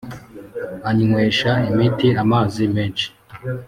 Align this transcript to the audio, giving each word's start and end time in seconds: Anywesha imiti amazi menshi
Anywesha 0.89 1.51
imiti 1.69 2.07
amazi 2.23 2.61
menshi 2.75 3.07